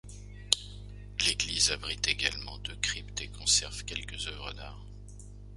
L'église 1.27 1.69
abrite 1.69 2.07
également 2.07 2.57
deux 2.57 2.75
cryptes 2.77 3.21
et 3.21 3.27
conserve 3.27 3.85
quelques 3.85 4.25
œuvres 4.29 4.51
d'art. 4.53 4.83